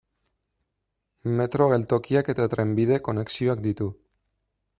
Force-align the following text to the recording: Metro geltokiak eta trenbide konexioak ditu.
Metro 1.41 1.67
geltokiak 1.73 2.33
eta 2.35 2.49
trenbide 2.55 2.99
konexioak 3.11 3.63
ditu. 3.69 3.93